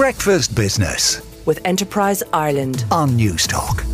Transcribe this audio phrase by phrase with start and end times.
[0.00, 2.86] Breakfast Business with Enterprise Ireland.
[2.90, 3.84] on Newstalk.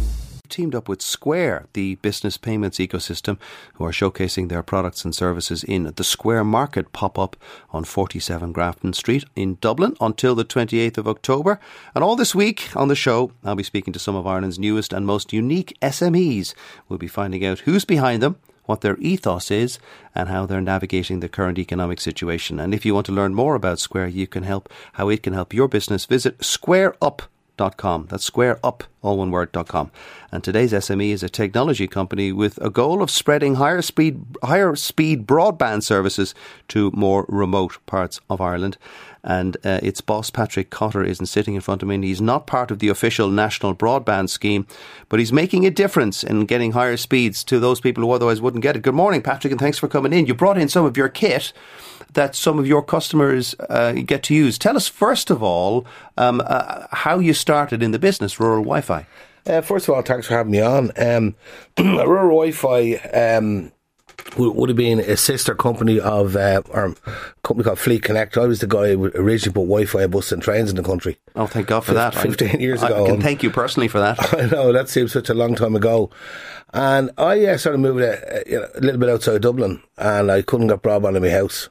[0.48, 3.38] teamed up with Square, the business payments ecosystem,
[3.74, 7.34] who are showcasing their products and services in the Square Market pop up
[7.70, 11.58] on 47 Grafton Street in Dublin until the 28th of October.
[11.92, 14.92] And all this week on the show, I'll be speaking to some of Ireland's newest
[14.92, 16.54] and most unique SMEs.
[16.88, 18.36] We'll be finding out who's behind them.
[18.66, 19.78] What their ethos is
[20.14, 22.60] and how they're navigating the current economic situation.
[22.60, 25.32] And if you want to learn more about Square, you can help how it can
[25.32, 26.04] help your business.
[26.04, 27.20] Visit SquareUp
[27.56, 28.06] com.
[28.08, 29.90] That's square up, all one word, com.
[30.30, 34.76] And today's SME is a technology company with a goal of spreading higher speed, higher
[34.76, 36.34] speed broadband services
[36.68, 38.76] to more remote parts of Ireland.
[39.24, 42.00] And uh, its boss, Patrick Cotter, isn't sitting in front of me.
[42.00, 44.66] He's not part of the official national broadband scheme,
[45.08, 48.62] but he's making a difference in getting higher speeds to those people who otherwise wouldn't
[48.62, 48.82] get it.
[48.82, 50.26] Good morning, Patrick, and thanks for coming in.
[50.26, 51.52] You brought in some of your kit
[52.12, 54.58] that some of your customers uh, get to use.
[54.58, 58.80] Tell us, first of all, um, uh, how you started in the business, rural Wi
[58.80, 59.06] Fi.
[59.46, 60.90] Uh, first of all, thanks for having me on.
[60.96, 61.36] Um,
[61.78, 63.70] Rural Wi-Fi um,
[64.36, 66.94] would, would have been a sister company of uh, our
[67.44, 68.36] company called Fleet Connect.
[68.36, 71.18] I was the guy who originally put Wi-Fi buses and trains in the country.
[71.36, 72.12] Oh, thank God for that.
[72.12, 73.06] 15 years I, ago.
[73.06, 74.34] I can thank you personally for that.
[74.34, 76.10] I know that seems such a long time ago,
[76.74, 80.42] and I uh, started moving uh, you know, a little bit outside Dublin, and I
[80.42, 81.68] couldn't get broadband in my house.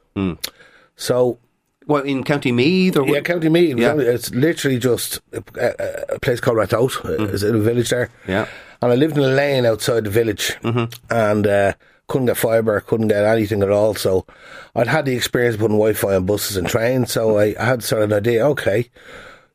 [0.96, 1.38] So
[1.86, 3.78] Well, in County Meath or yeah, County Meath.
[3.78, 3.96] Yeah.
[3.96, 7.04] It's literally just a, a, a place called Ratoath.
[7.32, 8.10] It's in a village there.
[8.26, 8.48] Yeah.
[8.82, 10.56] And I lived in a lane outside the village
[11.10, 11.74] and uh,
[12.08, 13.94] couldn't get fibre, couldn't get anything at all.
[13.94, 14.26] So
[14.74, 17.12] I'd had the experience of putting Wi Fi on buses and trains.
[17.12, 18.90] So I, I had sort of an idea, okay,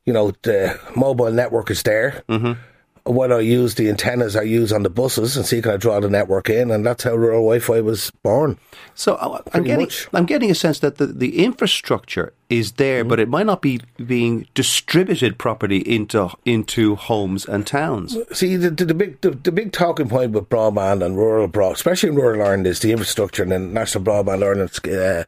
[0.04, 2.24] you know, the mobile network is there.
[2.28, 2.60] Mm-hmm.
[3.04, 5.98] Don't I use the antennas I use on the buses and see can I draw
[6.00, 6.70] the network in?
[6.70, 8.58] And that's how rural Wi Fi was born.
[8.94, 10.08] So uh, I'm getting, much.
[10.12, 13.80] I'm getting a sense that the, the infrastructure is there, but it might not be
[14.04, 18.16] being distributed properly into into homes and towns.
[18.32, 21.72] See, the, the, the big the, the big talking point with broadband and rural broad,
[21.72, 25.24] especially in rural Ireland, is the infrastructure and the National Broadband Ireland uh,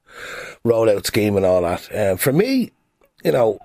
[0.64, 1.92] rollout scheme and all that.
[1.92, 2.72] Uh, for me,
[3.24, 3.58] you know,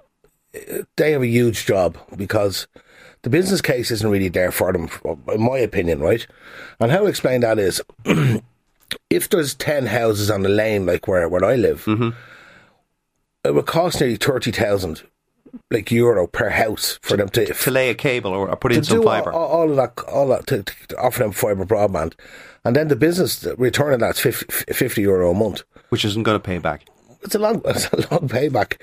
[0.95, 2.67] they have a huge job because
[3.23, 4.89] the business case isn't really there for them,
[5.33, 6.25] in my opinion, right?
[6.79, 7.81] And how I explain that is,
[9.09, 12.09] if there's ten houses on the lane like where where I live, mm-hmm.
[13.43, 15.03] it would cost nearly thirty thousand.
[15.71, 18.85] Like euro per house for them to To lay a cable or, put in to
[18.85, 19.33] some fibre.
[19.33, 22.13] all, all of that, all that to, to offer them fibre broadband,
[22.63, 25.63] and then the business the return of that's 50, 50 euro a month.
[25.89, 26.85] which isn't going to pay back.
[27.23, 28.79] It's a long, it's a long payback.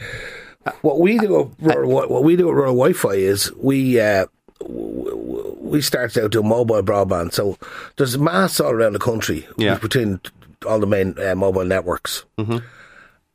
[0.82, 4.26] What we do, at rural, what, what we do at rural Wi-Fi is we uh,
[4.68, 7.32] we start out doing mobile broadband.
[7.32, 7.58] So
[7.96, 9.78] there's masts all around the country Yeah.
[9.78, 10.20] between
[10.66, 12.24] all the main uh, mobile networks.
[12.38, 12.58] Mm-hmm.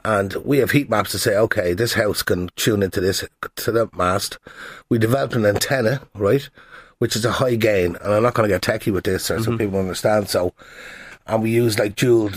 [0.03, 3.24] And we have heat maps to say, okay, this house can tune into this
[3.58, 4.40] to that mast.
[4.90, 6.50] We developed an antenna, right,
[6.98, 9.38] which is a high gain, and I'm not going to get techie with this, so
[9.38, 9.58] Mm-hmm.
[9.58, 10.28] people understand.
[10.30, 10.53] So,
[11.28, 12.31] and we use like dual,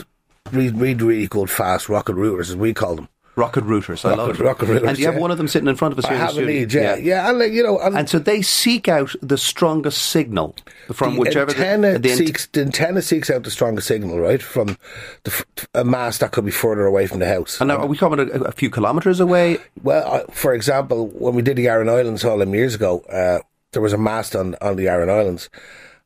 [0.52, 3.08] really, really, really good fast rocket routers, as we call them.
[3.36, 4.44] Rocket routers, I love Rocket- it.
[4.44, 5.20] rocket routers, and you have yeah.
[5.20, 7.38] one of them sitting in front of us I the have indeed, yeah, yeah, and
[7.40, 10.54] like you know, and, And so they seek out the strongest signal
[10.92, 14.40] from the whichever antenna the, ant- seeks the antenna seeks out the strongest signal, right,
[14.40, 14.76] from
[15.24, 17.60] the, a mast that could be further away from the house.
[17.60, 19.58] And now, are we coming a, a few kilometres away?
[19.82, 23.40] Well, uh, for example, when we did the Aran Islands all them years ago, uh,
[23.72, 25.50] there was a mast on, on the Aran Islands.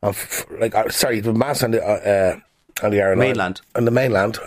[0.02, 2.38] F- like, uh, sorry, the mast on the uh,
[2.80, 3.60] uh, on the Aran Mainland.
[3.60, 4.38] Island, on the mainland,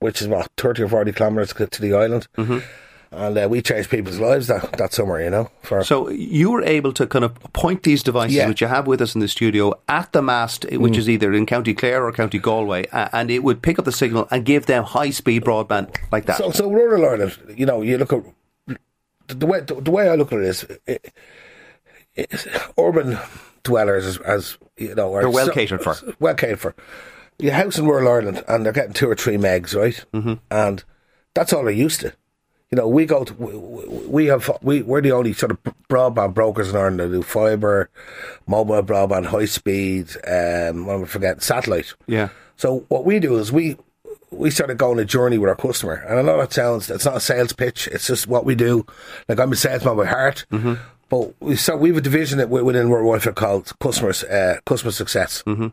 [0.00, 2.26] which is what thirty or forty kilometres to to the island.
[2.36, 2.58] Mm-hmm.
[3.12, 5.50] And uh, we changed people's lives that, that summer, you know.
[5.62, 8.46] For So you were able to kind of point these devices, Yeah.
[8.46, 11.44] which you have with us in the studio, at the mast, which is either in
[11.44, 14.84] County Clare or County Galway, and it would pick up the signal and give them
[14.84, 16.36] high speed broadband like that.
[16.38, 18.22] So, so rural Ireland, you know, you look at
[19.26, 21.12] the, way the, the way I look at it is, it,
[22.14, 22.46] it's
[22.78, 23.18] urban
[23.64, 25.96] dwellers, as, as you know, are They're well so- catered for.
[26.20, 26.76] Well catered for.
[27.40, 30.04] Your house in rural Ireland, and they're getting two or three megs, right?
[30.12, 30.34] Mm-hmm.
[30.50, 30.84] And
[31.34, 32.12] that's all they're used to.
[32.70, 33.56] You know, we go to we,
[34.06, 37.90] we have we we're the only sort of broadband brokers in Ireland that do fibre,
[38.46, 41.94] mobile broadband, high speed, um, I forgetting, satellite.
[42.06, 42.28] Yeah.
[42.56, 43.76] So what we do is we
[44.30, 47.04] we started going on a journey with our customer, and I know that sounds it's
[47.04, 47.88] not a sales pitch.
[47.88, 48.86] It's just what we do.
[49.28, 50.46] Like I'm a salesman by heart,
[51.08, 54.58] but we so we have a division that wi- within Rural Wi-Fi called customers uh,
[54.64, 55.42] customer success.
[55.44, 55.68] Mm-hmm.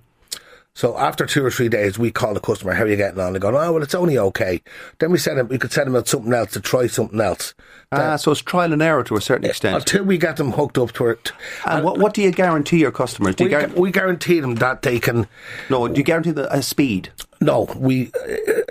[0.78, 3.34] So after two or three days, we call the customer, "How are you getting on?"
[3.34, 4.62] They go, "Oh well, it's only okay."
[5.00, 5.48] Then we send them.
[5.48, 7.56] We could send them out something else to try something else.
[7.92, 9.76] Ah, so it's trial and error to a certain extent.
[9.76, 11.32] Until we get them hooked up to it,
[11.66, 13.34] And what, what do you guarantee your customers?
[13.34, 15.26] Do we, you guar- we guarantee them that they can
[15.72, 17.10] no, do you guarantee the a speed?
[17.42, 18.12] No, we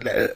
[0.06, 0.28] uh,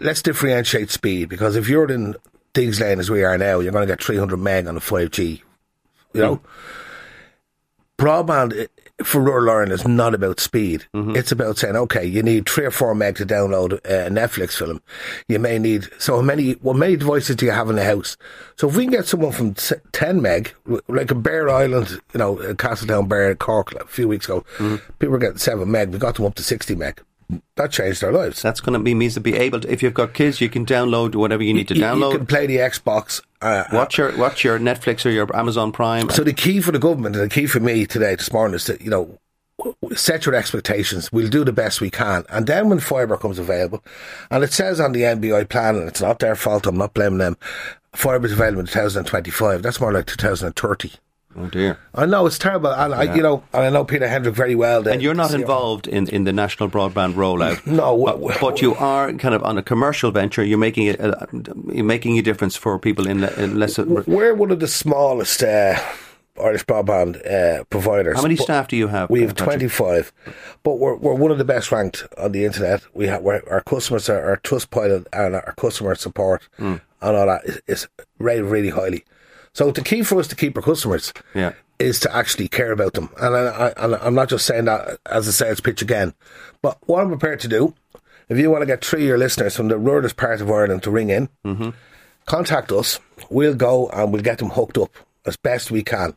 [0.00, 2.16] let's differentiate speed because if you're in
[2.54, 5.42] Digges Lane as we are now, you're going to get 300 meg on a 5G.
[6.14, 6.40] You know,
[7.98, 8.66] broadband eh,
[9.04, 10.86] for rural Ireland is not about speed.
[10.94, 11.16] Mm-hmm.
[11.16, 14.82] It's about saying, okay, you need three or four meg to download a Netflix film.
[15.28, 16.52] You may need so how many.
[16.52, 18.16] What many devices do you have in the house?
[18.56, 19.54] So if we can get someone from
[19.92, 20.54] 10 meg,
[20.88, 24.76] like a Bere Island, you know, Castletownbere, Cork, a few weeks ago, mm-hmm.
[24.98, 25.90] people were getting seven meg.
[25.90, 27.00] We got them up to 60 meg.
[27.56, 28.40] That changed their lives.
[28.40, 29.70] That's going to be means to be able to.
[29.70, 32.12] If you've got kids, you can download whatever you need to You- download.
[32.12, 33.20] You can play the Xbox.
[33.42, 36.08] Uh, watch your watch your Netflix or your Amazon Prime.
[36.10, 38.64] So the key for the government and the key for me today, this morning, is
[38.66, 39.18] that you know
[39.94, 41.12] set your expectations.
[41.12, 43.84] We'll do the best we can, and then when fibre comes available,
[44.30, 46.66] and it says on the NBI plan, and it's not their fault.
[46.66, 47.36] I'm not blaming them.
[47.94, 49.62] Fibre is available in 2025.
[49.62, 50.92] That's more like 2030.
[51.40, 51.78] Oh dear.
[51.94, 54.82] I know it's terrible, and I, you know, and I know Peter Hendrick very well.
[54.82, 57.64] the And you're not involved in, in the national broadband rollout.
[57.78, 60.42] No, but, but you are kind of on a commercial venture.
[60.44, 61.00] You're making it.
[61.00, 61.26] Uh,
[61.72, 63.78] you're making a difference for people in, le- in less.
[63.78, 65.78] We're one of the smallest uh,
[66.42, 68.16] Irish broadband uh, providers.
[68.16, 69.08] How many but- staff do you have?
[69.10, 69.58] We uh, have Patrick?
[69.70, 70.12] 25,
[70.64, 72.82] but we're, we're one of the best ranked on the internet.
[72.94, 76.76] We have our customers are our Trustpilot and our customer support Hmm.
[77.00, 77.88] and all that is, is
[78.18, 79.04] rated really highly.
[79.58, 81.52] So the key for us to keep our customers Yeah.
[81.80, 83.10] is to actually care about them.
[83.20, 86.14] And I, I, and I'm not just saying that as a sales pitch again,
[86.62, 87.74] but what I'm prepared to do,
[88.28, 90.84] if you want to get three of your listeners from the ruralest part of Ireland
[90.84, 91.70] to ring in, mm-hmm.
[92.24, 93.00] contact us.
[93.30, 94.94] We'll go and we'll get them hooked up
[95.26, 96.16] as best we can.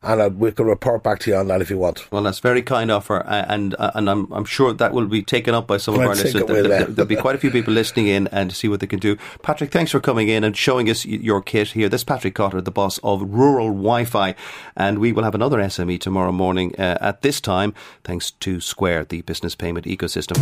[0.00, 2.10] And uh, we can report back to you on that if you want.
[2.12, 5.22] Well, that's a very kind offer, and uh, and I'm I'm sure that will be
[5.22, 6.36] taken up by some of I our listeners.
[6.36, 8.86] it will, there, there'll be quite a few people listening in and see what they
[8.86, 9.16] can do.
[9.42, 11.88] Patrick, thanks for coming in and showing us your kit here.
[11.88, 14.36] This is Patrick Cotter, the boss of Rural Wi-Fi,
[14.76, 17.74] and we will have another SME tomorrow morning uh, at this time,
[18.04, 20.38] thanks to Square, the business payment ecosystem.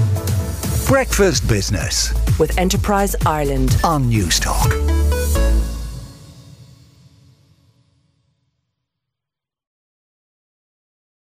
[0.86, 3.76] Breakfast Business with Enterprise Ireland.
[3.82, 4.95] on Newstalk.